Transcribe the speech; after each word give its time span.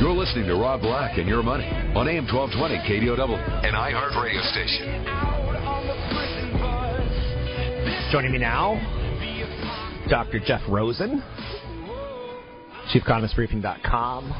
You're 0.00 0.14
listening 0.14 0.46
to 0.46 0.54
Rob 0.54 0.80
Black 0.80 1.18
and 1.18 1.28
Your 1.28 1.42
Money 1.42 1.66
on 1.94 2.08
AM 2.08 2.24
1220 2.24 2.76
KDOW, 2.88 3.64
an 3.64 3.74
iHeart 3.74 4.22
radio 4.22 4.40
station. 4.40 5.04
Joining 8.10 8.32
me 8.32 8.38
now, 8.38 8.80
Dr. 10.08 10.40
Jeff 10.40 10.62
Rosen, 10.66 11.22
ChiefEconomistBriefing.com. 12.94 14.32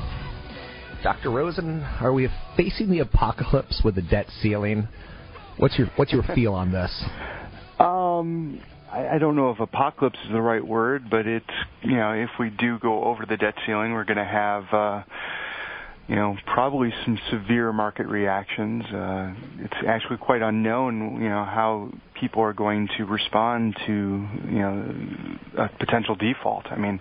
Dr. 1.02 1.30
Rosen, 1.30 1.82
are 2.00 2.14
we 2.14 2.30
facing 2.56 2.88
the 2.88 3.00
apocalypse 3.00 3.82
with 3.84 3.96
the 3.96 4.02
debt 4.02 4.26
ceiling? 4.40 4.88
What's 5.58 5.78
your 5.78 5.88
what's 5.96 6.14
your 6.14 6.22
feel 6.34 6.54
on 6.54 6.72
this? 6.72 7.04
Um, 7.78 8.58
I, 8.94 9.16
I 9.16 9.18
don't 9.18 9.34
know 9.34 9.50
if 9.50 9.60
apocalypse 9.60 10.18
is 10.24 10.30
the 10.30 10.40
right 10.40 10.64
word, 10.64 11.10
but 11.10 11.26
it's 11.26 11.46
you 11.82 11.96
know 11.96 12.12
if 12.12 12.30
we 12.38 12.50
do 12.50 12.78
go 12.78 13.04
over 13.04 13.26
the 13.26 13.36
debt 13.36 13.54
ceiling, 13.66 13.92
we're 13.92 14.04
going 14.04 14.18
to 14.18 14.24
have 14.24 14.72
uh, 14.72 15.02
you 16.06 16.14
know 16.14 16.36
probably 16.46 16.92
some 17.04 17.18
severe 17.30 17.72
market 17.72 18.06
reactions. 18.06 18.84
Uh, 18.84 19.34
it's 19.58 19.86
actually 19.86 20.18
quite 20.18 20.42
unknown 20.42 21.20
you 21.20 21.28
know 21.28 21.44
how 21.44 21.90
people 22.14 22.42
are 22.42 22.52
going 22.52 22.88
to 22.96 23.04
respond 23.04 23.76
to 23.86 23.92
you 23.92 24.58
know 24.58 24.94
a 25.58 25.68
potential 25.78 26.14
default. 26.14 26.66
I 26.70 26.76
mean, 26.76 27.00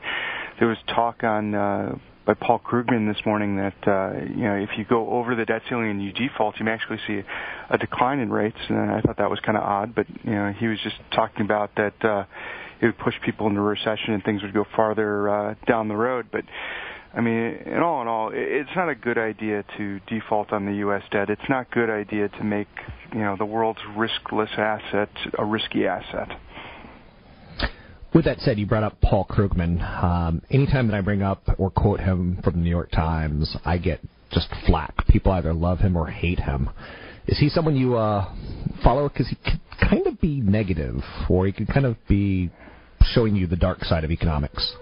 there 0.60 0.68
was 0.68 0.78
talk 0.88 1.24
on. 1.24 1.54
Uh, 1.54 1.96
by 2.26 2.34
Paul 2.34 2.60
Krugman 2.60 3.14
this 3.14 3.26
morning 3.26 3.58
that 3.58 3.88
uh, 3.88 4.14
you 4.26 4.44
know 4.44 4.56
if 4.56 4.70
you 4.78 4.86
go 4.86 5.10
over 5.10 5.36
the 5.36 5.46
debt 5.46 5.62
ceiling 5.70 5.90
and 5.90 6.04
you 6.04 6.12
default, 6.12 6.58
you 6.60 6.66
may 6.66 6.72
actually 6.72 7.00
see 7.06 7.22
a 7.70 7.78
decline 7.78 8.20
in 8.20 8.32
rates. 8.32 8.58
And 8.70 8.92
I 8.92 9.02
thought 9.02 9.18
that 9.18 9.30
was 9.30 9.40
kind 9.40 9.58
of 9.58 9.64
odd, 9.64 9.96
but 9.96 10.08
you 10.24 10.32
know 10.32 10.54
he 10.58 10.68
was 10.68 10.80
just 10.84 10.96
talking 11.14 11.42
about 11.46 11.72
that 11.76 12.04
uh, 12.04 12.26
it 12.82 12.86
would 12.86 12.98
push 12.98 13.16
people 13.26 13.48
into 13.48 13.62
recession 13.62 14.14
and 14.14 14.24
things 14.24 14.42
would 14.42 14.54
go 14.54 14.66
farther 14.76 15.30
uh, 15.30 15.56
down 15.68 15.88
the 15.88 15.96
road. 15.96 16.28
But 16.32 16.44
I 17.14 17.22
mean, 17.22 17.36
in 17.66 17.80
all 17.80 18.02
in 18.02 18.08
all, 18.08 18.32
it's 18.34 18.76
not 18.76 18.90
a 18.90 18.96
good 18.96 19.18
idea 19.18 19.64
to 19.78 20.00
default 20.08 20.52
on 20.52 20.66
the 20.66 20.76
U.S. 20.78 21.04
debt. 21.12 21.30
It's 21.30 21.50
not 21.50 21.68
a 21.72 21.74
good 21.74 21.90
idea 21.90 22.30
to 22.30 22.44
make 22.44 22.70
you 23.14 23.20
know 23.20 23.36
the 23.38 23.46
world's 23.46 23.82
riskless 23.96 24.58
asset 24.58 25.10
a 25.38 25.46
risky 25.46 25.88
asset. 25.88 26.30
With 28.14 28.26
that 28.26 28.40
said, 28.40 28.60
you 28.60 28.68
brought 28.68 28.84
up 28.84 29.02
Paul 29.02 29.26
Krugman. 29.26 29.82
Um, 30.04 30.44
anytime 30.52 30.88
that 30.88 30.96
I 30.96 31.02
bring 31.02 31.24
up 31.24 31.44
or 31.58 31.72
quote 31.72 32.00
him 32.00 32.40
from 32.44 32.54
the 32.54 32.60
New 32.60 32.70
York 32.70 32.92
Times, 32.92 33.58
I 33.66 33.80
get 33.80 34.02
just 34.32 34.50
flack. 34.68 34.94
People 35.08 35.32
either 35.32 35.52
love 35.52 35.80
him 35.80 35.96
or 35.96 36.08
hate 36.08 36.40
him. 36.40 36.70
Is 37.28 37.40
he 37.40 37.50
someone 37.50 37.76
you 37.76 37.96
uh, 37.96 38.32
follow? 38.84 39.10
Because 39.10 39.30
he 39.30 39.36
can 39.44 39.60
kind 39.90 40.06
of 40.06 40.22
be 40.22 40.42
negative, 40.42 41.02
or 41.28 41.48
he 41.48 41.52
can 41.52 41.66
kind 41.66 41.88
of 41.88 41.96
be 42.08 42.52
showing 43.02 43.36
you 43.36 43.48
the 43.48 43.56
dark 43.56 43.84
side 43.84 44.04
of 44.04 44.12
economics. 44.12 44.76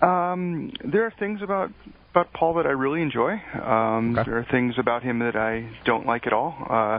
Um, 0.00 0.72
there 0.84 1.04
are 1.04 1.12
things 1.18 1.40
about 1.42 1.70
about 2.12 2.32
Paul 2.34 2.54
that 2.54 2.66
I 2.66 2.70
really 2.70 3.00
enjoy. 3.00 3.40
Um, 3.54 4.16
okay. 4.18 4.28
There 4.30 4.38
are 4.38 4.46
things 4.50 4.74
about 4.78 5.02
him 5.02 5.18
that 5.20 5.34
I 5.34 5.68
don't 5.84 6.06
like 6.06 6.26
at 6.26 6.32
all. 6.32 6.54
Uh, 6.68 6.98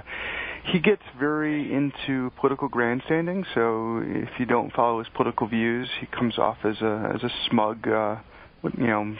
he 0.66 0.80
gets 0.80 1.02
very 1.20 1.74
into 1.74 2.32
political 2.40 2.68
grandstanding. 2.68 3.46
So 3.54 4.02
if 4.04 4.30
you 4.40 4.46
don't 4.46 4.72
follow 4.74 5.00
his 5.00 5.08
political 5.16 5.48
views, 5.48 5.90
he 6.00 6.08
comes 6.08 6.38
off 6.38 6.58
as 6.64 6.82
a 6.82 7.12
as 7.16 7.24
a 7.24 7.30
smug, 7.50 7.88
uh, 7.88 8.18
you 8.78 8.88
know, 8.88 9.16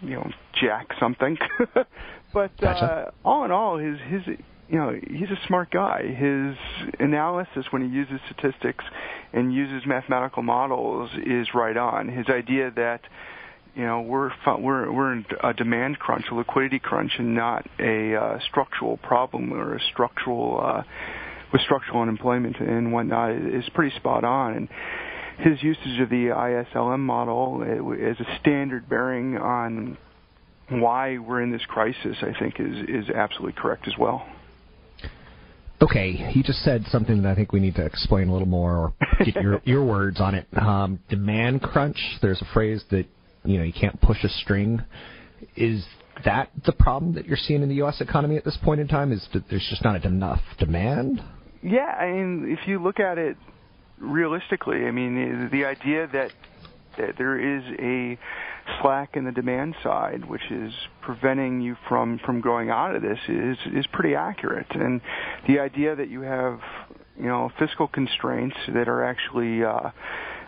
you 0.00 0.10
know, 0.10 0.30
Jack 0.60 0.88
something. 1.00 1.38
but 2.34 2.56
gotcha. 2.60 2.84
uh, 2.84 3.10
all 3.24 3.44
in 3.44 3.50
all, 3.50 3.78
his 3.78 3.98
his 4.08 4.36
you 4.68 4.78
know 4.78 4.94
he's 5.08 5.30
a 5.30 5.46
smart 5.46 5.70
guy. 5.70 6.02
His 6.02 6.56
analysis 7.00 7.66
when 7.70 7.82
he 7.82 7.88
uses 7.88 8.20
statistics 8.30 8.84
and 9.32 9.54
uses 9.54 9.86
mathematical 9.86 10.42
models 10.42 11.10
is 11.24 11.48
right 11.54 11.76
on. 11.76 12.08
His 12.08 12.26
idea 12.28 12.70
that 12.76 13.00
you 13.74 13.84
know 13.84 14.00
we're 14.02 14.30
we're 14.58 14.92
we're 14.92 15.12
in 15.12 15.26
a 15.42 15.54
demand 15.54 15.98
crunch, 15.98 16.24
a 16.30 16.34
liquidity 16.34 16.78
crunch, 16.78 17.12
and 17.18 17.34
not 17.34 17.66
a 17.78 18.14
uh, 18.14 18.38
structural 18.50 18.96
problem 18.98 19.52
or 19.52 19.76
a 19.76 19.80
structural 19.92 20.60
uh, 20.62 20.82
with 21.52 21.62
structural 21.62 22.02
unemployment 22.02 22.58
and 22.58 22.92
whatnot 22.92 23.32
is 23.32 23.64
pretty 23.74 23.94
spot 23.96 24.24
on. 24.24 24.54
And 24.54 24.68
his 25.38 25.62
usage 25.62 26.00
of 26.00 26.08
the 26.08 26.26
ISLM 26.28 27.00
model 27.00 27.62
as 27.62 28.16
a 28.20 28.38
standard 28.40 28.88
bearing 28.88 29.36
on 29.36 29.96
why 30.68 31.18
we're 31.18 31.42
in 31.42 31.50
this 31.50 31.64
crisis, 31.66 32.16
I 32.22 32.38
think, 32.38 32.56
is 32.58 32.76
is 32.88 33.10
absolutely 33.10 33.60
correct 33.60 33.86
as 33.86 33.94
well. 33.98 34.26
Okay, 35.82 36.12
he 36.12 36.42
just 36.44 36.62
said 36.62 36.84
something 36.90 37.22
that 37.22 37.28
I 37.28 37.34
think 37.34 37.52
we 37.52 37.58
need 37.58 37.74
to 37.74 37.84
explain 37.84 38.28
a 38.28 38.32
little 38.32 38.46
more, 38.46 38.76
or 38.76 38.94
get 39.24 39.34
your 39.36 39.60
your 39.64 39.84
words 39.84 40.20
on 40.20 40.34
it. 40.34 40.46
Um, 40.56 41.00
demand 41.08 41.62
crunch. 41.62 41.98
There's 42.20 42.40
a 42.40 42.46
phrase 42.52 42.84
that 42.90 43.06
you 43.44 43.58
know 43.58 43.64
you 43.64 43.72
can't 43.72 44.00
push 44.00 44.22
a 44.24 44.28
string. 44.28 44.82
Is 45.56 45.84
that 46.24 46.50
the 46.64 46.72
problem 46.72 47.14
that 47.14 47.26
you're 47.26 47.36
seeing 47.36 47.62
in 47.62 47.68
the 47.68 47.76
U.S. 47.76 48.00
economy 48.00 48.36
at 48.36 48.44
this 48.44 48.58
point 48.62 48.80
in 48.80 48.88
time? 48.88 49.12
Is 49.12 49.26
that 49.32 49.44
there's 49.48 49.66
just 49.68 49.84
not 49.84 50.04
enough 50.04 50.40
demand? 50.58 51.22
Yeah, 51.62 51.86
I 51.86 52.10
mean, 52.10 52.56
if 52.58 52.66
you 52.68 52.82
look 52.82 53.00
at 53.00 53.18
it 53.18 53.36
realistically, 53.98 54.84
I 54.84 54.90
mean, 54.90 55.48
the 55.52 55.64
idea 55.64 56.08
that 56.12 56.32
that 56.98 57.14
there 57.16 57.38
is 57.38 57.62
a 57.78 58.18
slack 58.80 59.16
in 59.16 59.24
the 59.24 59.32
demand 59.32 59.74
side, 59.82 60.28
which 60.28 60.50
is 60.50 60.72
preventing 61.00 61.60
you 61.60 61.76
from 61.88 62.18
from 62.24 62.40
growing 62.40 62.70
out 62.70 62.94
of 62.94 63.02
this, 63.02 63.18
is 63.28 63.56
is 63.74 63.86
pretty 63.92 64.14
accurate. 64.14 64.66
And 64.70 65.00
the 65.46 65.58
idea 65.60 65.96
that 65.96 66.08
you 66.08 66.22
have, 66.22 66.60
you 67.16 67.26
know, 67.26 67.50
fiscal 67.58 67.88
constraints 67.88 68.56
that 68.74 68.88
are 68.88 69.04
actually 69.04 69.64
uh, 69.64 69.90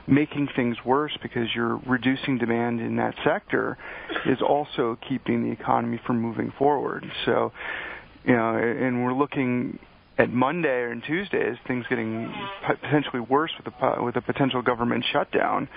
making 0.07 0.49
things 0.55 0.77
worse 0.85 1.17
because 1.23 1.49
you're 1.55 1.77
reducing 1.87 2.39
demand 2.39 2.81
in 2.81 2.97
that 2.97 3.15
sector 3.25 3.79
is 4.27 4.41
also 4.43 4.99
keeping 5.09 5.45
the 5.45 5.51
economy 5.51 6.01
from 6.07 6.21
moving 6.21 6.53
forward. 6.59 7.05
So, 7.25 7.53
you 8.25 8.35
know, 8.35 8.57
and 8.57 9.05
we're 9.05 9.15
looking 9.15 9.79
at 10.19 10.31
Monday 10.31 10.91
and 10.91 11.03
Tuesday 11.03 11.51
as 11.51 11.57
things 11.67 11.85
getting 11.89 12.33
potentially 12.67 13.21
worse 13.21 13.51
with 13.57 13.73
a 13.81 14.03
with 14.03 14.17
a 14.17 14.21
potential 14.21 14.63
government 14.63 15.05
shutdown. 15.13 15.69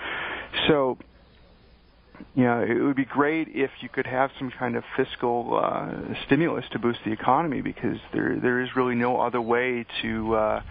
So, 0.68 0.96
you 2.34 2.44
know, 2.44 2.62
it 2.62 2.80
would 2.80 2.96
be 2.96 3.04
great 3.04 3.48
if 3.48 3.70
you 3.80 3.88
could 3.88 4.06
have 4.06 4.30
some 4.38 4.50
kind 4.56 4.76
of 4.76 4.84
fiscal 4.96 5.58
uh, 5.62 6.14
stimulus 6.26 6.64
to 6.72 6.78
boost 6.78 7.00
the 7.04 7.12
economy 7.12 7.62
because 7.62 7.96
there 8.12 8.38
there 8.40 8.60
is 8.60 8.68
really 8.76 8.94
no 8.94 9.20
other 9.20 9.40
way 9.40 9.84
to 10.02 10.34
uh, 10.34 10.62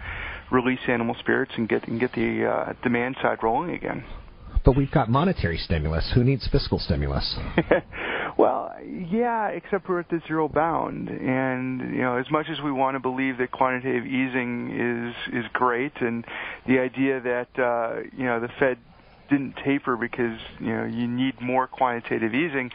release 0.50 0.80
animal 0.88 1.14
spirits 1.20 1.52
and 1.56 1.68
get 1.68 1.86
and 1.88 2.00
get 2.00 2.12
the 2.12 2.46
uh, 2.46 2.72
demand 2.82 3.16
side 3.22 3.38
rolling 3.42 3.74
again. 3.74 4.04
But 4.64 4.76
we've 4.76 4.90
got 4.90 5.08
monetary 5.08 5.58
stimulus. 5.58 6.10
Who 6.14 6.24
needs 6.24 6.46
fiscal 6.50 6.78
stimulus? 6.78 7.38
well, 8.38 8.74
yeah, 9.10 9.48
except 9.48 9.88
we're 9.88 10.00
at 10.00 10.08
the 10.10 10.20
zero 10.26 10.48
bound, 10.48 11.08
and 11.08 11.94
you 11.94 12.02
know, 12.02 12.16
as 12.16 12.26
much 12.30 12.46
as 12.50 12.60
we 12.62 12.72
want 12.72 12.94
to 12.96 13.00
believe 13.00 13.38
that 13.38 13.50
quantitative 13.50 14.04
easing 14.04 15.14
is 15.32 15.34
is 15.34 15.44
great, 15.52 15.92
and 16.00 16.24
the 16.66 16.78
idea 16.78 17.20
that 17.20 17.48
uh, 17.58 18.00
you 18.16 18.24
know 18.24 18.40
the 18.40 18.48
Fed 18.58 18.78
didn't 19.30 19.54
taper 19.64 19.96
because 19.96 20.38
you 20.60 20.74
know 20.74 20.84
you 20.84 21.06
need 21.06 21.40
more 21.40 21.66
quantitative 21.66 22.34
easing. 22.34 22.70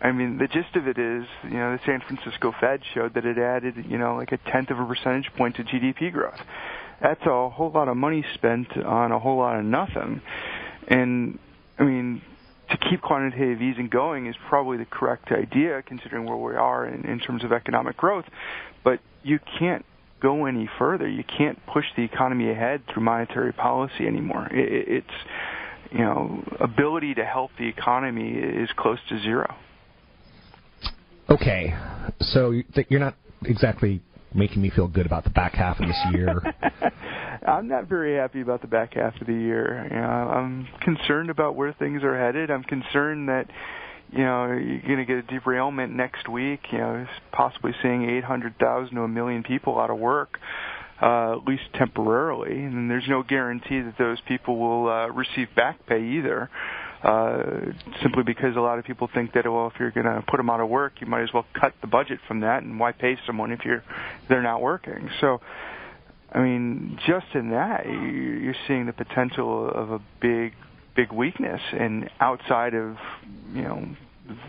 I 0.00 0.12
mean, 0.12 0.38
the 0.38 0.46
gist 0.46 0.76
of 0.76 0.86
it 0.86 0.96
is, 0.96 1.24
you 1.42 1.56
know, 1.58 1.72
the 1.72 1.80
San 1.84 2.00
Francisco 2.06 2.54
Fed 2.60 2.82
showed 2.94 3.14
that 3.14 3.24
it 3.24 3.36
added, 3.36 3.84
you 3.88 3.98
know, 3.98 4.14
like 4.14 4.30
a 4.30 4.38
tenth 4.48 4.70
of 4.70 4.78
a 4.78 4.86
percentage 4.86 5.28
point 5.36 5.56
to 5.56 5.64
GDP 5.64 6.12
growth 6.12 6.38
that's 7.00 7.24
a 7.26 7.48
whole 7.48 7.70
lot 7.72 7.88
of 7.88 7.96
money 7.96 8.24
spent 8.34 8.76
on 8.76 9.12
a 9.12 9.18
whole 9.18 9.38
lot 9.38 9.58
of 9.58 9.64
nothing. 9.64 10.20
And 10.88 11.38
I 11.78 11.84
mean, 11.84 12.22
to 12.70 12.76
keep 12.90 13.00
quantitative 13.00 13.62
easing 13.62 13.88
going 13.88 14.26
is 14.26 14.36
probably 14.48 14.78
the 14.78 14.84
correct 14.84 15.30
idea 15.30 15.82
considering 15.82 16.26
where 16.26 16.36
we 16.36 16.54
are 16.54 16.86
in, 16.86 17.04
in 17.04 17.18
terms 17.20 17.44
of 17.44 17.52
economic 17.52 17.96
growth. 17.96 18.24
But 18.84 19.00
you 19.22 19.38
can't 19.58 19.84
go 20.20 20.46
any 20.46 20.68
further. 20.78 21.08
You 21.08 21.24
can't 21.24 21.58
push 21.66 21.84
the 21.96 22.02
economy 22.02 22.50
ahead 22.50 22.82
through 22.92 23.04
monetary 23.04 23.52
policy 23.52 24.06
anymore. 24.06 24.48
It, 24.50 24.88
it's 24.88 25.92
you 25.92 26.00
know 26.00 26.42
ability 26.60 27.14
to 27.14 27.24
help 27.24 27.50
the 27.58 27.68
economy 27.68 28.32
is 28.32 28.68
close 28.76 28.98
to 29.08 29.20
zero. 29.20 29.54
Okay, 31.30 31.74
so 32.20 32.54
you're 32.88 33.00
not 33.00 33.14
exactly 33.44 34.00
making 34.34 34.62
me 34.62 34.70
feel 34.70 34.88
good 34.88 35.06
about 35.06 35.24
the 35.24 35.30
back 35.30 35.54
half 35.54 35.80
of 35.80 35.86
this 35.86 35.98
year. 36.12 36.42
I'm 37.46 37.68
not 37.68 37.88
very 37.88 38.16
happy 38.16 38.40
about 38.40 38.60
the 38.60 38.66
back 38.66 38.94
half 38.94 39.20
of 39.20 39.26
the 39.26 39.32
year. 39.32 39.86
You 39.90 39.96
know, 39.96 40.06
I'm 40.06 40.68
concerned 40.82 41.30
about 41.30 41.54
where 41.54 41.72
things 41.72 42.02
are 42.02 42.18
headed. 42.18 42.50
I'm 42.50 42.64
concerned 42.64 43.28
that 43.28 43.46
you 44.10 44.24
know 44.24 44.46
you're 44.52 44.80
going 44.80 44.98
to 44.98 45.04
get 45.04 45.18
a 45.18 45.22
derailment 45.22 45.94
next 45.94 46.28
week. 46.28 46.60
You 46.72 46.78
know, 46.78 47.06
possibly 47.32 47.72
seeing 47.82 48.08
800,000 48.10 48.94
to 48.94 49.02
a 49.02 49.08
million 49.08 49.42
people 49.42 49.78
out 49.78 49.90
of 49.90 49.98
work. 49.98 50.38
Uh, 51.00 51.36
at 51.36 51.44
least 51.46 51.62
temporarily, 51.74 52.50
and 52.50 52.90
there's 52.90 53.06
no 53.08 53.22
guarantee 53.22 53.80
that 53.80 53.94
those 53.98 54.18
people 54.26 54.58
will 54.58 54.90
uh, 54.90 55.06
receive 55.06 55.46
back 55.54 55.78
pay 55.86 56.02
either. 56.02 56.50
Uh, 57.02 57.60
simply 58.02 58.24
because 58.24 58.56
a 58.56 58.60
lot 58.60 58.78
of 58.78 58.84
people 58.84 59.08
think 59.14 59.32
that 59.32 59.44
well, 59.44 59.68
if 59.72 59.78
you're 59.78 59.92
going 59.92 60.06
to 60.06 60.22
put 60.28 60.38
them 60.38 60.50
out 60.50 60.60
of 60.60 60.68
work, 60.68 60.94
you 61.00 61.06
might 61.06 61.22
as 61.22 61.32
well 61.32 61.46
cut 61.58 61.72
the 61.80 61.86
budget 61.86 62.18
from 62.26 62.40
that, 62.40 62.64
and 62.64 62.80
why 62.80 62.90
pay 62.90 63.16
someone 63.24 63.52
if 63.52 63.64
you're 63.64 63.84
they're 64.28 64.42
not 64.42 64.60
working? 64.60 65.08
So, 65.20 65.40
I 66.32 66.40
mean, 66.40 66.98
just 67.06 67.26
in 67.34 67.50
that, 67.50 67.86
you're 67.86 68.54
seeing 68.66 68.86
the 68.86 68.92
potential 68.92 69.70
of 69.70 69.92
a 69.92 70.00
big, 70.20 70.54
big 70.96 71.12
weakness, 71.12 71.60
and 71.72 72.10
outside 72.18 72.74
of 72.74 72.96
you 73.54 73.62
know 73.62 73.86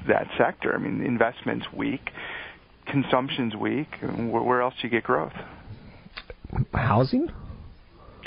that 0.08 0.28
sector, 0.40 0.74
I 0.74 0.80
mean, 0.80 1.06
investments 1.06 1.68
weak, 1.72 2.10
consumption's 2.88 3.56
weak. 3.56 3.90
Where 4.02 4.62
else 4.62 4.74
do 4.82 4.88
you 4.88 4.90
get 4.90 5.04
growth? 5.04 5.34
Housing. 6.74 7.30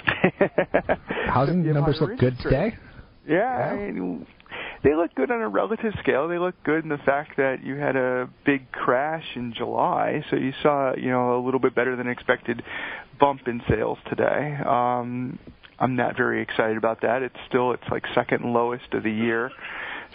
Housing 1.27 1.73
numbers 1.73 2.01
look 2.01 2.19
good 2.19 2.39
today. 2.39 2.77
Yeah, 3.29 3.75
yeah. 3.75 3.81
I 3.83 3.91
mean, 3.91 4.27
they 4.85 4.95
look 4.95 5.15
good 5.15 5.31
on 5.31 5.41
a 5.41 5.49
relative 5.49 5.93
scale. 6.01 6.29
They 6.29 6.39
look 6.39 6.55
good 6.65 6.83
in 6.83 6.89
the 6.89 6.99
fact 6.99 7.37
that 7.37 7.63
you 7.63 7.77
had 7.77 7.97
a 7.97 8.29
big 8.45 8.71
crash 8.73 9.25
in 9.37 9.55
July, 9.57 10.25
so 10.31 10.37
you 10.37 10.53
saw 10.63 10.95
you 10.97 11.11
know 11.11 11.39
a 11.39 11.43
little 11.45 11.61
bit 11.61 11.75
better 11.75 11.97
than 11.97 12.09
expected 12.09 12.63
bump 13.21 13.43
in 13.47 13.63
sales 13.69 13.99
today. 14.09 14.57
Um, 14.67 15.39
I'm 15.79 15.97
not 15.97 16.17
very 16.17 16.43
excited 16.43 16.77
about 16.77 17.03
that. 17.03 17.23
It's 17.23 17.37
still 17.49 17.73
it's 17.73 17.83
like 17.91 18.05
second 18.15 18.53
lowest 18.53 18.93
of 18.93 19.03
the 19.03 19.11
year. 19.11 19.51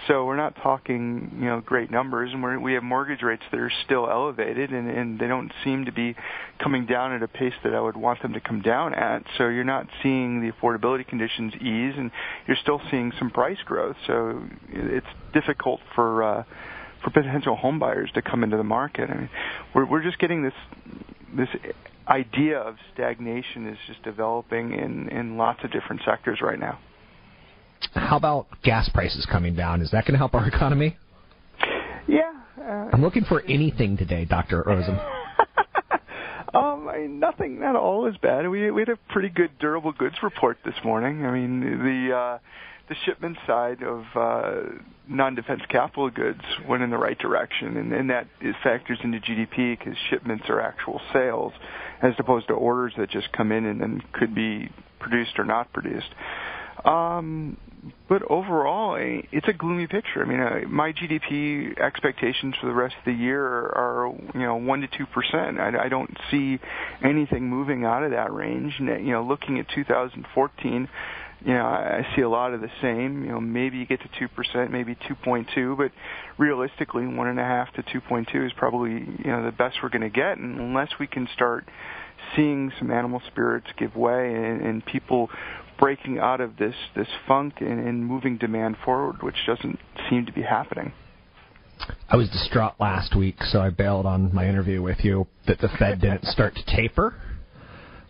So 0.08 0.26
we're 0.26 0.38
not 0.38 0.56
talking, 0.58 1.32
you 1.40 1.46
know, 1.46 1.60
great 1.60 1.90
numbers, 1.90 2.32
and 2.32 2.44
we're, 2.44 2.60
we 2.60 2.74
have 2.74 2.84
mortgage 2.84 3.24
rates 3.24 3.44
that 3.52 3.60
are 3.60 3.72
still 3.86 4.10
elevated, 4.10 4.72
and, 4.72 4.90
and 4.90 5.20
they 5.20 5.28
don't 5.28 5.52
seem 5.64 5.86
to 5.86 5.92
be 5.92 6.16
coming 6.60 6.86
down 6.86 7.14
at 7.14 7.24
a 7.24 7.28
pace 7.28 7.54
that 7.64 7.74
I 7.74 7.82
would 7.82 7.98
want 7.98 8.22
them 8.22 8.34
to 8.34 8.40
come 8.40 8.62
down 8.62 8.94
at. 8.94 9.24
So 9.38 9.48
you're 9.48 9.64
not 9.64 9.88
seeing 10.04 10.42
the 10.42 10.52
affordability 10.52 11.08
conditions 11.08 11.54
ease, 11.56 11.96
and 11.98 12.12
you're 12.48 12.58
still 12.62 12.82
seeing 12.92 13.12
some 13.18 13.32
price 13.32 13.58
growth. 13.66 13.96
So 14.06 14.44
it's 14.70 15.08
difficult 15.34 15.82
for 15.96 16.24
uh, 16.24 16.44
for 17.04 17.10
potential 17.10 17.56
home 17.56 17.80
buyers 17.80 18.10
to 18.14 18.22
come 18.22 18.44
into 18.44 18.58
the 18.58 18.64
market. 18.64 19.10
I 19.10 19.16
mean, 19.16 19.30
we're 19.74 19.86
we're 19.86 20.04
just 20.04 20.20
getting 20.20 20.44
this 20.44 20.54
this 21.36 21.50
idea 22.08 22.60
of 22.60 22.76
stagnation 22.94 23.68
is 23.68 23.78
just 23.88 24.04
developing 24.04 24.74
in 24.74 25.10
in 25.10 25.38
lots 25.38 25.64
of 25.64 25.72
different 25.72 26.02
sectors 26.06 26.40
right 26.42 26.60
now. 26.60 26.80
How 27.94 28.18
about 28.18 28.48
gas 28.64 28.90
prices 28.94 29.26
coming 29.30 29.56
down? 29.56 29.82
Is 29.82 29.92
that 29.92 30.06
going 30.06 30.14
to 30.14 30.18
help 30.18 30.34
our 30.34 30.48
economy? 30.48 30.98
Yeah. 32.08 32.32
Uh, 32.60 32.90
I'm 32.94 33.02
looking 33.02 33.24
for 33.24 33.42
anything 33.42 33.98
today, 33.98 34.26
Dr. 34.26 34.64
Rosen. 34.66 34.96
um, 36.54 36.88
I 36.88 37.00
mean, 37.00 37.20
nothing 37.20 37.62
at 37.64 37.76
all 37.76 38.08
is 38.08 38.16
bad. 38.18 38.48
We 38.50 38.72
we 38.72 38.82
had 38.82 38.90
a 38.90 38.98
pretty 39.10 39.30
good 39.30 39.52
durable 39.60 39.92
goods 39.92 40.16
report 40.24 40.58
this 40.66 40.76
morning. 40.84 41.26
I 41.26 41.32
mean, 41.32 41.62
the 41.62 42.16
uh, 42.16 42.38
the 42.90 42.96
shipment 43.06 43.38
side 43.46 43.84
of 43.84 44.06
uh, 44.16 44.62
non-defense 45.08 45.62
capital 45.70 46.10
goods 46.10 46.42
went 46.68 46.84
in 46.84 46.90
the 46.90 46.98
right 46.98 47.18
direction, 47.18 47.78
and, 47.78 47.94
and 47.94 48.10
that 48.10 48.28
is 48.42 48.56
factors 48.64 48.98
into 49.04 49.20
GDP 49.20 49.78
because 49.78 49.96
shipments 50.10 50.46
are 50.50 50.62
actual 50.62 51.02
sales, 51.12 51.54
as 52.02 52.14
opposed 52.18 52.48
to 52.48 52.54
orders 52.54 52.94
that 52.98 53.10
just 53.10 53.32
come 53.34 53.52
in 53.52 53.66
and, 53.66 53.82
and 53.82 54.14
could 54.14 54.34
be 54.34 54.70
produced 55.00 55.38
or 55.38 55.44
not 55.44 55.72
produced. 55.74 56.10
Um, 56.86 57.58
but 58.10 58.22
overall, 58.30 58.96
it's 59.00 59.48
a 59.48 59.54
gloomy 59.54 59.88
picture. 59.88 60.24
I 60.24 60.26
mean, 60.26 60.40
uh, 60.40 60.68
my 60.68 60.94
GDP 60.94 61.78
expectations 61.80 62.56
for 62.60 62.68
the 62.68 62.74
rest 62.74 62.96
of 63.00 63.06
the 63.06 63.14
year 63.14 63.44
are, 63.44 64.14
you 64.34 64.40
know, 64.42 64.56
one 64.56 64.82
to 64.82 64.88
two 64.88 65.06
percent. 65.06 65.60
I 65.60 65.86
I 65.86 65.90
don't 65.90 66.16
see 66.32 66.60
anything 67.04 67.50
moving 67.50 67.86
out 67.86 68.04
of 68.04 68.12
that 68.12 68.34
range. 68.34 68.74
You 68.80 69.12
know, 69.12 69.24
looking 69.24 69.60
at 69.60 69.68
2014, 69.76 70.90
you 71.46 71.54
know, 71.54 71.66
I 71.66 72.06
see 72.16 72.22
a 72.22 72.30
lot 72.30 72.54
of 72.54 72.62
the 72.62 72.72
same. 72.82 73.24
You 73.24 73.32
know, 73.32 73.42
maybe 73.42 73.78
you 73.78 73.86
get 73.86 74.02
to 74.02 74.10
two 74.20 74.28
percent, 74.30 74.72
maybe 74.72 74.96
2.2, 74.96 75.78
but 75.78 75.92
realistically, 76.38 77.06
one 77.08 77.28
and 77.28 77.40
a 77.40 77.44
half 77.44 77.72
to 77.74 77.84
2.2 77.84 78.46
is 78.46 78.54
probably 78.58 78.92
you 78.92 79.32
know 79.32 79.46
the 79.46 79.52
best 79.52 79.78
we're 79.84 79.90
going 79.90 80.02
to 80.02 80.10
get, 80.10 80.38
unless 80.38 80.90
we 81.00 81.08
can 81.08 81.28
start 81.34 81.66
seeing 82.36 82.72
some 82.80 82.92
animal 82.92 83.22
spirits 83.28 83.68
give 83.78 83.96
way 83.96 84.34
and, 84.34 84.62
and 84.62 84.86
people 84.86 85.30
breaking 85.80 86.20
out 86.20 86.42
of 86.42 86.58
this 86.58 86.76
this 86.96 87.08
funk 87.28 87.56
and, 87.60 87.88
and 87.88 88.06
moving 88.06 88.38
demand 88.38 88.78
forward, 88.84 89.22
which 89.22 89.36
doesn't 89.46 89.80
seem 90.10 90.26
to 90.26 90.32
be 90.32 90.42
happening. 90.42 90.94
I 92.10 92.16
was 92.16 92.30
distraught 92.30 92.76
last 92.80 93.16
week, 93.16 93.36
so 93.44 93.62
I 93.62 93.70
bailed 93.70 94.06
on 94.06 94.34
my 94.34 94.48
interview 94.48 94.82
with 94.82 95.04
you 95.04 95.28
that 95.46 95.60
the 95.60 95.70
Fed 95.80 96.02
didn't 96.02 96.26
start 96.26 96.56
to 96.56 96.66
taper. 96.66 97.16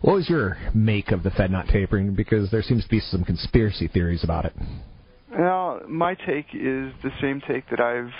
What 0.00 0.14
was 0.14 0.28
your 0.28 0.56
make 0.74 1.10
of 1.10 1.22
the 1.22 1.30
Fed 1.30 1.50
not 1.50 1.66
tapering? 1.68 2.14
Because 2.14 2.50
there 2.50 2.62
seems 2.62 2.84
to 2.84 2.88
be 2.88 3.00
some 3.00 3.24
conspiracy 3.24 3.88
theories 3.88 4.24
about 4.24 4.44
it. 4.44 4.52
Well, 5.36 5.80
my 5.88 6.14
take 6.14 6.46
is 6.54 6.92
the 7.02 7.10
same 7.20 7.42
take 7.46 7.68
that 7.70 7.80
I've 7.80 8.12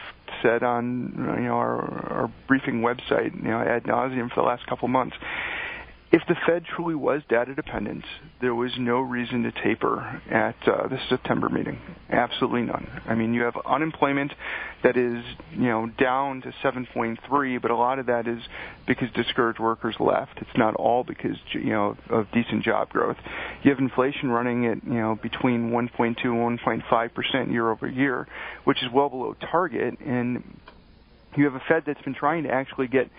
said 0.43 0.63
on 0.63 1.15
you 1.39 1.45
know 1.45 1.55
our, 1.55 1.81
our 2.13 2.33
briefing 2.47 2.83
website, 2.83 3.35
you 3.35 3.51
know, 3.51 3.61
ad 3.61 3.85
nauseum 3.85 4.29
for 4.29 4.43
the 4.43 4.47
last 4.47 4.67
couple 4.67 4.89
months 4.89 5.17
if 6.11 6.23
the 6.27 6.35
Fed 6.47 6.65
truly 6.65 6.95
was 6.95 7.23
data 7.29 7.55
dependent, 7.55 8.05
there 8.41 8.55
was 8.55 8.73
no 8.79 9.01
reason 9.01 9.43
to 9.43 9.53
taper 9.53 10.23
at 10.31 10.57
uh, 10.67 10.89
the 10.89 10.99
September 11.11 11.51
meeting. 11.51 11.79
Absolutely 12.09 12.63
none. 12.63 13.03
I 13.07 13.15
mean, 13.15 13.35
you 13.35 13.43
have 13.43 13.57
unemployment 13.67 14.33
that 14.83 14.97
is, 14.97 15.23
you 15.53 15.67
know, 15.67 15.87
down 15.99 16.41
to 16.43 16.55
7.3, 16.65 17.61
but 17.61 17.71
a 17.71 17.77
lot 17.77 17.99
of 17.99 18.07
that 18.07 18.27
is 18.27 18.41
because 18.87 19.11
discouraged 19.15 19.59
workers 19.59 19.97
left. 20.01 20.39
It's 20.39 20.57
not 20.57 20.75
all 20.77 21.05
because, 21.05 21.37
you 21.53 21.73
know, 21.73 21.97
of 22.09 22.27
decent 22.33 22.65
job 22.65 22.89
growth. 22.89 23.19
You 23.63 23.71
have 23.71 23.79
inflation 23.79 24.31
running 24.31 24.65
at, 24.65 24.83
you 24.85 24.95
know, 24.95 25.19
between 25.21 25.71
1.2 25.73 26.25
and 26.25 26.59
1.5 26.59 27.15
percent 27.15 27.51
year 27.51 27.71
over 27.71 27.87
year, 27.87 28.27
which 28.65 28.83
is 28.83 28.91
well 28.91 29.11
below 29.11 29.37
target, 29.51 29.99
and 30.01 30.43
you 31.37 31.45
have 31.45 31.55
a 31.55 31.63
Fed 31.69 31.83
that's 31.87 32.01
been 32.03 32.15
trying 32.15 32.45
to 32.45 32.51
actually 32.51 32.89
get 32.89 33.11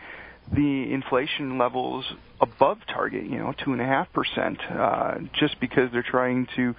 the 0.53 0.93
inflation 0.93 1.57
levels 1.57 2.05
above 2.41 2.77
target, 2.87 3.23
you 3.23 3.37
know, 3.37 3.53
two 3.63 3.73
and 3.73 3.81
a 3.81 3.85
half 3.85 4.11
percent, 4.13 4.57
uh, 4.71 5.15
just 5.39 5.59
because 5.59 5.89
they're 5.91 6.03
trying 6.03 6.47
to 6.55 6.73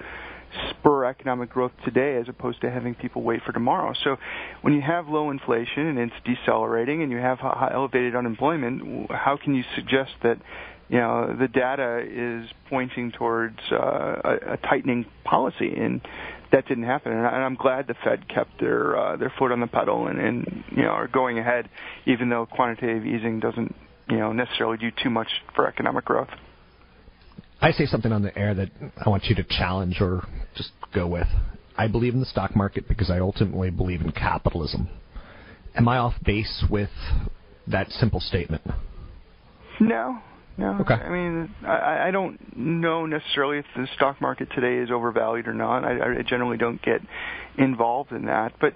spur 0.70 1.04
economic 1.04 1.50
growth 1.50 1.72
today 1.84 2.16
as 2.16 2.28
opposed 2.28 2.60
to 2.60 2.70
having 2.70 2.94
people 2.94 3.22
wait 3.22 3.40
for 3.44 3.52
tomorrow. 3.52 3.94
So 4.02 4.16
when 4.62 4.74
you 4.74 4.80
have 4.80 5.08
low 5.08 5.30
inflation 5.30 5.86
and 5.86 5.98
it's 5.98 6.14
decelerating 6.24 7.02
and 7.02 7.12
you 7.12 7.18
have 7.18 7.38
elevated 7.42 8.16
unemployment, 8.16 9.10
how 9.10 9.38
can 9.42 9.54
you 9.54 9.62
suggest 9.76 10.10
that 10.22 10.38
you 10.88 10.98
know 10.98 11.36
the 11.38 11.46
data 11.46 12.04
is 12.04 12.50
pointing 12.68 13.12
towards 13.12 13.58
uh, 13.70 13.76
a, 13.76 14.52
a 14.54 14.56
tightening 14.56 15.06
policy 15.24 15.72
and 15.76 16.00
that 16.52 16.66
didn't 16.66 16.84
happen 16.84 17.12
and, 17.12 17.26
I, 17.26 17.44
am 17.44 17.54
glad 17.54 17.86
the 17.86 17.94
Fed 18.04 18.28
kept 18.28 18.60
their 18.60 18.96
uh, 18.96 19.16
their 19.16 19.32
foot 19.38 19.52
on 19.52 19.60
the 19.60 19.66
pedal 19.66 20.06
and, 20.06 20.18
and 20.18 20.64
you 20.70 20.82
know 20.82 20.90
are 20.90 21.08
going 21.08 21.38
ahead 21.38 21.68
even 22.06 22.28
though 22.28 22.46
quantitative 22.46 23.06
easing 23.06 23.40
doesn't 23.40 23.74
you 24.08 24.18
know 24.18 24.32
necessarily 24.32 24.76
do 24.76 24.90
too 25.02 25.10
much 25.10 25.28
for 25.54 25.66
economic 25.66 26.04
growth. 26.04 26.28
I 27.62 27.72
say 27.72 27.86
something 27.86 28.10
on 28.10 28.22
the 28.22 28.36
air 28.36 28.54
that 28.54 28.70
I 29.04 29.08
want 29.08 29.24
you 29.24 29.34
to 29.36 29.44
challenge 29.44 29.98
or 30.00 30.26
just 30.56 30.70
go 30.94 31.06
with. 31.06 31.26
I 31.76 31.88
believe 31.88 32.14
in 32.14 32.20
the 32.20 32.26
stock 32.26 32.56
market 32.56 32.88
because 32.88 33.10
I 33.10 33.20
ultimately 33.20 33.70
believe 33.70 34.00
in 34.00 34.12
capitalism. 34.12 34.88
Am 35.74 35.86
I 35.86 35.98
off 35.98 36.14
base 36.24 36.64
with 36.70 36.90
that 37.66 37.90
simple 37.90 38.20
statement? 38.20 38.62
No, 39.78 40.18
no. 40.56 40.78
Okay. 40.80 40.94
I 40.94 41.08
mean, 41.08 41.54
I, 41.64 42.08
I 42.08 42.10
don't 42.10 42.56
know 42.56 43.06
necessarily 43.06 43.58
if 43.58 43.64
the 43.76 43.86
stock 43.96 44.20
market 44.20 44.48
today 44.54 44.76
is 44.76 44.90
overvalued 44.90 45.48
or 45.48 45.54
not. 45.54 45.84
I, 45.84 46.18
I 46.18 46.22
generally 46.22 46.58
don't 46.58 46.80
get 46.82 47.00
involved 47.56 48.12
in 48.12 48.26
that, 48.26 48.52
but 48.60 48.74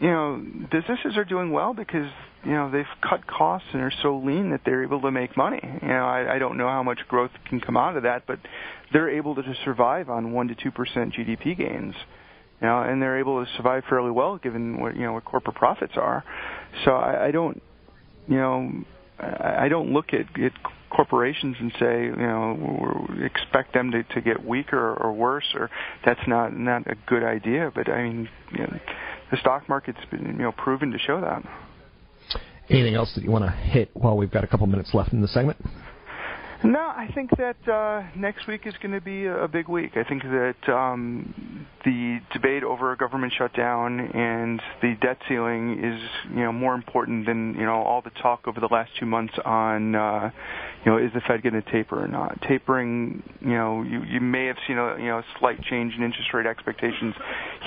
you 0.00 0.08
know, 0.08 0.44
businesses 0.70 1.16
are 1.16 1.24
doing 1.24 1.52
well 1.52 1.74
because 1.74 2.10
you 2.44 2.52
know 2.52 2.70
they've 2.70 2.84
cut 3.08 3.26
costs 3.26 3.68
and 3.72 3.82
are 3.82 3.92
so 4.02 4.18
lean 4.18 4.50
that 4.50 4.62
they're 4.64 4.82
able 4.82 5.00
to 5.02 5.10
make 5.10 5.36
money. 5.36 5.60
You 5.62 5.88
know, 5.88 6.04
I, 6.06 6.36
I 6.36 6.38
don't 6.38 6.56
know 6.56 6.68
how 6.68 6.82
much 6.82 7.00
growth 7.08 7.30
can 7.48 7.60
come 7.60 7.76
out 7.76 7.96
of 7.96 8.02
that, 8.04 8.24
but 8.26 8.38
they're 8.92 9.10
able 9.10 9.34
to 9.34 9.42
survive 9.64 10.08
on 10.08 10.32
one 10.32 10.48
to 10.48 10.54
two 10.54 10.70
percent 10.70 11.14
GDP 11.14 11.56
gains. 11.56 11.94
You 12.60 12.68
know, 12.68 12.82
and 12.82 13.02
they're 13.02 13.18
able 13.18 13.44
to 13.44 13.50
survive 13.56 13.84
fairly 13.88 14.10
well 14.10 14.38
given 14.38 14.80
what 14.80 14.96
you 14.96 15.02
know 15.02 15.12
what 15.12 15.24
corporate 15.24 15.56
profits 15.56 15.94
are. 15.96 16.24
So 16.84 16.92
I, 16.92 17.26
I 17.26 17.30
don't, 17.30 17.62
you 18.28 18.36
know, 18.36 18.72
I, 19.18 19.64
I 19.64 19.68
don't 19.68 19.92
look 19.92 20.12
at, 20.12 20.26
at 20.40 20.52
corporations 20.94 21.56
and 21.58 21.72
say, 21.78 22.04
you 22.04 22.16
know, 22.16 23.08
expect 23.24 23.74
them 23.74 23.90
to, 23.90 24.02
to 24.14 24.20
get 24.20 24.44
weaker 24.44 24.94
or 24.94 25.12
worse, 25.12 25.46
or 25.54 25.70
that's 26.04 26.20
not 26.26 26.56
not 26.56 26.86
a 26.86 26.94
good 27.06 27.24
idea. 27.24 27.70
But 27.74 27.88
I 27.88 28.02
mean, 28.02 28.28
you 28.52 28.58
know, 28.58 28.78
the 29.30 29.36
stock 29.38 29.68
market's 29.68 29.98
been 30.10 30.24
you 30.26 30.32
know 30.32 30.52
proven 30.52 30.90
to 30.92 30.98
show 30.98 31.20
that. 31.20 31.42
Anything 32.70 32.94
else 32.94 33.12
that 33.14 33.24
you 33.24 33.30
want 33.30 33.44
to 33.44 33.50
hit 33.50 33.90
while 33.92 34.16
we've 34.16 34.30
got 34.30 34.44
a 34.44 34.46
couple 34.46 34.66
minutes 34.66 34.94
left 34.94 35.12
in 35.12 35.20
the 35.20 35.28
segment? 35.28 35.58
No, 36.64 36.78
I 36.78 37.10
think 37.12 37.30
that 37.38 37.68
uh, 37.68 38.04
next 38.16 38.46
week 38.46 38.66
is 38.66 38.74
going 38.80 38.92
to 38.92 39.00
be 39.00 39.26
a 39.26 39.48
big 39.48 39.68
week. 39.68 39.96
I 39.96 40.04
think 40.04 40.22
that 40.22 40.72
um, 40.72 41.66
the 41.84 42.20
debate 42.32 42.62
over 42.62 42.92
a 42.92 42.96
government 42.96 43.32
shutdown 43.36 43.98
and 43.98 44.62
the 44.80 44.94
debt 45.00 45.18
ceiling 45.28 45.82
is, 45.82 46.00
you 46.30 46.44
know, 46.44 46.52
more 46.52 46.76
important 46.76 47.26
than 47.26 47.54
you 47.54 47.64
know 47.66 47.82
all 47.82 48.00
the 48.00 48.10
talk 48.22 48.46
over 48.46 48.60
the 48.60 48.68
last 48.70 48.92
two 49.00 49.06
months 49.06 49.34
on, 49.44 49.96
uh, 49.96 50.30
you 50.84 50.92
know, 50.92 50.98
is 50.98 51.12
the 51.14 51.20
Fed 51.26 51.42
going 51.42 51.60
to 51.60 51.72
taper 51.72 52.00
or 52.00 52.06
not? 52.06 52.40
Tapering, 52.42 53.24
you 53.40 53.54
know, 53.54 53.82
you 53.82 54.04
you 54.04 54.20
may 54.20 54.46
have 54.46 54.56
seen 54.68 54.78
a 54.78 54.96
you 54.98 55.06
know 55.06 55.18
a 55.18 55.24
slight 55.40 55.60
change 55.64 55.94
in 55.96 56.04
interest 56.04 56.32
rate 56.32 56.46
expectations. 56.46 57.14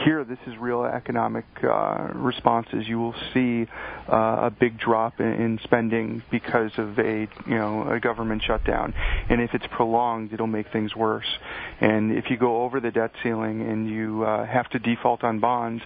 Here, 0.03 0.25
this 0.25 0.39
is 0.45 0.57
real 0.57 0.83
economic 0.83 1.45
uh, 1.63 2.09
responses. 2.13 2.85
You 2.87 2.99
will 2.99 3.15
see 3.33 3.65
uh, 4.11 4.47
a 4.47 4.51
big 4.51 4.77
drop 4.77 5.19
in, 5.19 5.25
in 5.25 5.59
spending 5.63 6.21
because 6.29 6.71
of 6.77 6.99
a 6.99 7.27
you 7.47 7.55
know 7.55 7.89
a 7.89 7.99
government 7.99 8.43
shutdown, 8.45 8.93
and 9.29 9.41
if 9.41 9.53
it's 9.53 9.65
prolonged, 9.71 10.33
it'll 10.33 10.47
make 10.47 10.71
things 10.73 10.95
worse. 10.95 11.27
And 11.79 12.11
if 12.11 12.29
you 12.29 12.37
go 12.37 12.63
over 12.63 12.81
the 12.81 12.91
debt 12.91 13.11
ceiling 13.23 13.61
and 13.61 13.89
you 13.89 14.23
uh, 14.23 14.45
have 14.45 14.69
to 14.71 14.79
default 14.79 15.23
on 15.23 15.39
bonds, 15.39 15.81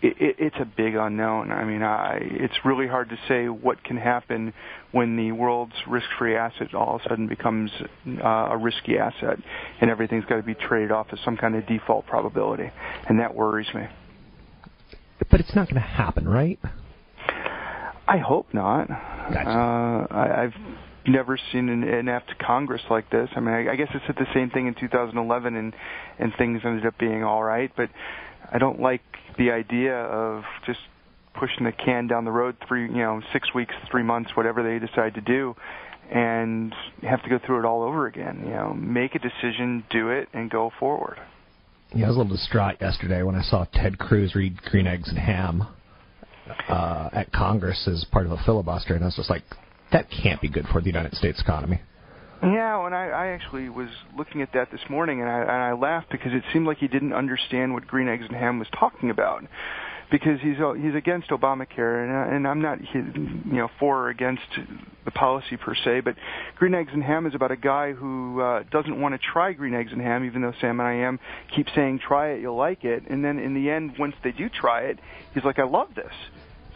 it, 0.00 0.16
it, 0.20 0.36
it's 0.38 0.56
a 0.60 0.64
big 0.64 0.94
unknown. 0.94 1.50
I 1.50 1.64
mean, 1.64 1.82
I, 1.82 2.18
it's 2.20 2.54
really 2.64 2.86
hard 2.86 3.08
to 3.10 3.18
say 3.26 3.48
what 3.48 3.82
can 3.82 3.96
happen 3.96 4.52
when 4.92 5.16
the 5.16 5.32
world's 5.32 5.74
risk-free 5.88 6.36
asset 6.36 6.74
all 6.74 6.96
of 6.96 7.00
a 7.04 7.08
sudden 7.08 7.26
becomes 7.26 7.70
uh, 8.06 8.48
a 8.50 8.56
risky 8.56 8.98
asset, 8.98 9.38
and 9.80 9.90
everything's 9.90 10.24
got 10.26 10.36
to 10.36 10.42
be 10.42 10.54
traded 10.54 10.92
off 10.92 11.08
as 11.12 11.18
some 11.24 11.36
kind 11.36 11.56
of 11.56 11.66
default 11.66 12.06
probability, 12.06 12.70
and 13.08 13.18
that 13.20 13.34
worries 13.34 13.68
me. 13.74 13.86
But 15.30 15.40
it's 15.40 15.54
not 15.54 15.68
going 15.68 15.82
to 15.82 15.88
happen, 15.88 16.28
right? 16.28 16.58
I 18.06 18.18
hope 18.18 18.54
not. 18.54 18.88
Gotcha. 18.88 19.50
Uh, 19.50 20.06
I, 20.10 20.42
I've 20.44 20.54
never 21.06 21.38
seen 21.52 21.68
an 21.68 21.82
inept 21.84 22.38
Congress 22.38 22.82
like 22.88 23.10
this. 23.10 23.28
I 23.34 23.40
mean, 23.40 23.54
I, 23.54 23.72
I 23.72 23.76
guess 23.76 23.88
it 23.94 24.02
said 24.06 24.16
the 24.18 24.26
same 24.32 24.50
thing 24.50 24.66
in 24.66 24.74
2011, 24.74 25.56
and 25.56 25.74
and 26.18 26.32
things 26.38 26.62
ended 26.64 26.86
up 26.86 26.98
being 26.98 27.24
all 27.24 27.42
right. 27.42 27.70
But 27.76 27.90
I 28.50 28.58
don't 28.58 28.80
like 28.80 29.02
the 29.36 29.50
idea 29.50 29.94
of 29.94 30.44
just 30.66 30.80
pushing 31.38 31.64
the 31.64 31.72
can 31.72 32.06
down 32.06 32.24
the 32.24 32.30
road 32.30 32.56
three, 32.66 32.82
you 32.82 32.98
know, 32.98 33.20
six 33.32 33.54
weeks, 33.54 33.74
three 33.90 34.02
months, 34.02 34.30
whatever 34.34 34.62
they 34.62 34.84
decide 34.84 35.14
to 35.14 35.20
do, 35.20 35.54
and 36.10 36.74
have 37.02 37.22
to 37.22 37.28
go 37.28 37.38
through 37.44 37.60
it 37.60 37.64
all 37.64 37.82
over 37.82 38.06
again. 38.06 38.42
You 38.44 38.50
know, 38.50 38.74
make 38.74 39.14
a 39.14 39.18
decision, 39.18 39.84
do 39.90 40.10
it, 40.10 40.28
and 40.32 40.50
go 40.50 40.70
forward. 40.78 41.18
Yeah, 41.94 42.06
I 42.06 42.08
was 42.08 42.16
a 42.16 42.20
little 42.20 42.36
distraught 42.36 42.76
yesterday 42.80 43.22
when 43.22 43.34
I 43.34 43.42
saw 43.42 43.64
Ted 43.72 43.98
Cruz 43.98 44.34
read 44.34 44.60
Green 44.62 44.86
Eggs 44.86 45.08
and 45.08 45.18
Ham 45.18 45.66
uh, 46.68 47.08
at 47.12 47.32
Congress 47.32 47.88
as 47.90 48.04
part 48.10 48.26
of 48.26 48.32
a 48.32 48.38
filibuster, 48.44 48.94
and 48.94 49.04
I 49.04 49.06
was 49.06 49.16
just 49.16 49.30
like, 49.30 49.42
that 49.92 50.06
can't 50.10 50.40
be 50.40 50.50
good 50.50 50.66
for 50.70 50.80
the 50.80 50.86
United 50.86 51.14
States 51.14 51.40
economy. 51.40 51.80
Yeah, 52.42 52.86
and 52.86 52.94
I, 52.94 53.08
I 53.08 53.26
actually 53.28 53.68
was 53.68 53.88
looking 54.16 54.42
at 54.42 54.52
that 54.52 54.70
this 54.70 54.80
morning, 54.88 55.20
and 55.20 55.28
I, 55.28 55.40
and 55.40 55.50
I 55.50 55.72
laughed 55.72 56.10
because 56.10 56.32
it 56.32 56.44
seemed 56.52 56.66
like 56.66 56.78
he 56.78 56.86
didn't 56.86 57.12
understand 57.12 57.74
what 57.74 57.86
Green 57.86 58.08
Eggs 58.08 58.26
and 58.28 58.36
Ham 58.36 58.58
was 58.58 58.68
talking 58.78 59.10
about. 59.10 59.44
Because 60.10 60.40
he's 60.40 60.58
uh, 60.58 60.72
he's 60.72 60.94
against 60.94 61.28
Obamacare, 61.28 62.02
and, 62.02 62.10
uh, 62.10 62.34
and 62.34 62.48
I'm 62.48 62.62
not 62.62 62.78
you 62.94 63.02
know 63.44 63.68
for 63.78 64.04
or 64.04 64.08
against 64.08 64.46
the 65.04 65.10
policy 65.10 65.58
per 65.58 65.74
se, 65.74 66.00
but 66.00 66.14
Green 66.56 66.74
Eggs 66.74 66.92
and 66.94 67.02
Ham 67.02 67.26
is 67.26 67.34
about 67.34 67.50
a 67.50 67.58
guy 67.58 67.92
who 67.92 68.40
uh, 68.40 68.62
doesn't 68.70 68.98
want 68.98 69.14
to 69.14 69.18
try 69.18 69.52
Green 69.52 69.74
Eggs 69.74 69.92
and 69.92 70.00
Ham, 70.00 70.24
even 70.24 70.40
though 70.40 70.54
Sam 70.62 70.80
and 70.80 70.88
I 70.88 70.94
am 71.06 71.20
keep 71.54 71.66
saying 71.74 71.98
try 71.98 72.28
it, 72.30 72.40
you'll 72.40 72.56
like 72.56 72.84
it, 72.84 73.02
and 73.10 73.22
then 73.22 73.38
in 73.38 73.52
the 73.52 73.68
end, 73.68 73.98
once 73.98 74.14
they 74.24 74.32
do 74.32 74.48
try 74.48 74.84
it, 74.84 74.98
he's 75.34 75.44
like, 75.44 75.58
I 75.58 75.64
love 75.64 75.94
this. 75.94 76.12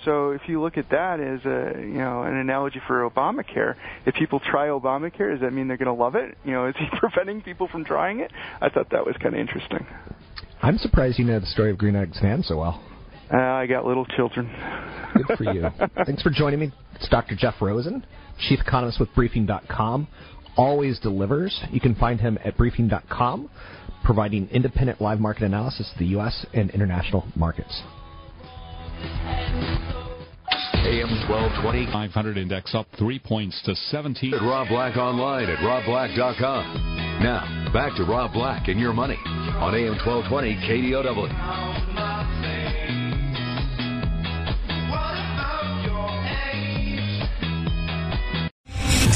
So 0.05 0.31
if 0.31 0.43
you 0.49 0.61
look 0.61 0.77
at 0.77 0.91
that 0.91 1.21
as 1.21 1.45
a 1.45 1.81
you 1.81 1.99
know 1.99 2.23
an 2.23 2.37
analogy 2.37 2.81
for 2.87 3.09
Obamacare, 3.09 3.77
if 4.07 4.15
people 4.15 4.41
try 4.41 4.69
Obamacare, 4.69 5.33
does 5.33 5.41
that 5.41 5.53
mean 5.53 5.69
they're 5.69 5.77
going 5.77 5.95
to 5.95 6.03
love 6.03 6.15
it? 6.15 6.37
You 6.45 6.53
know, 6.53 6.67
is 6.67 6.75
he 6.79 6.87
preventing 6.99 7.41
people 7.41 7.69
from 7.69 7.85
trying 7.85 8.21
it? 8.21 8.31
I 8.61 8.69
thought 8.69 8.91
that 8.91 9.07
was 9.07 9.15
kind 9.23 9.35
of 9.35 9.41
interesting. 9.41 9.87
I'm 10.61 10.77
surprised 10.77 11.19
you 11.19 11.25
know 11.25 11.39
the 11.41 11.47
story 11.47 11.71
of 11.71 11.79
Green 11.79 11.97
Eggs 11.97 12.19
and 12.19 12.27
Ham 12.27 12.43
so 12.43 12.59
well. 12.59 12.83
Uh, 13.33 13.39
I 13.39 13.67
got 13.67 13.87
little 13.87 14.05
children. 14.05 14.51
Good 15.15 15.39
for 15.39 15.45
you. 15.45 15.69
Thanks 16.07 16.23
for 16.23 16.31
joining 16.31 16.61
me. 16.61 16.73
It's 16.97 17.09
Dr. 17.09 17.35
Jeff 17.37 17.55
Rosen, 17.61 18.05
Chief 18.49 18.61
Economist 18.61 19.01
with 19.01 19.09
Briefing.com. 19.15 20.09
Always 20.57 20.99
delivers. 20.99 21.59
You 21.71 21.81
can 21.81 21.95
find 21.95 22.21
him 22.21 22.39
at 22.45 22.57
Briefing.com, 22.57 23.49
providing 24.05 24.49
independent 24.51 25.01
live 25.01 25.21
market 25.21 25.45
analysis 25.45 25.91
of 25.93 25.99
the 25.99 26.07
U.S. 26.07 26.45
and 26.53 26.71
international 26.71 27.27
markets. 27.35 27.83
AM 30.85 31.11
1220. 31.29 31.87
500 31.93 32.39
index 32.39 32.75
up 32.75 32.87
three 32.99 33.19
points 33.19 33.61
to 33.65 33.75
17. 33.75 34.35
At 34.35 34.43
Rob 34.43 34.69
Black 34.69 34.97
online 34.97 35.49
at 35.49 35.59
robblack.com. 35.59 37.23
Now, 37.23 37.71
back 37.73 37.97
to 37.97 38.05
Rob 38.05 38.33
Black 38.33 38.69
and 38.69 38.79
your 38.81 38.93
money 38.93 39.19
on 39.27 39.75
AM 39.75 39.97
1220 40.05 40.57
KDOW. 40.67 41.72